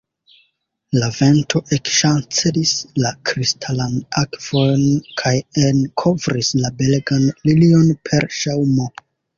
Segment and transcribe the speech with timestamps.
[1.01, 2.73] La vento ekŝancelis
[3.05, 4.89] la kristalan akvon
[5.23, 5.37] kaj
[5.69, 8.95] enkovris la belegan lilion per ŝaŭmo.